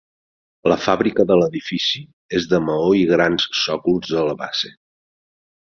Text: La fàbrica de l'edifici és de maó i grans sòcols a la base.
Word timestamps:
La 0.71 0.77
fàbrica 0.85 1.25
de 1.31 1.37
l'edifici 1.41 2.01
és 2.39 2.49
de 2.55 2.61
maó 2.71 2.89
i 3.03 3.05
grans 3.13 3.47
sòcols 3.61 4.17
a 4.25 4.27
la 4.31 4.37
base. 4.43 4.77